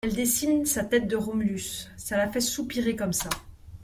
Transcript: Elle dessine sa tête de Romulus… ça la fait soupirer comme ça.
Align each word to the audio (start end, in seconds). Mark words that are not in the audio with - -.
Elle 0.03 0.15
dessine 0.15 0.65
sa 0.65 0.83
tête 0.83 1.05
de 1.07 1.15
Romulus… 1.15 1.87
ça 1.95 2.17
la 2.17 2.27
fait 2.27 2.41
soupirer 2.41 2.95
comme 2.95 3.13
ça. 3.13 3.29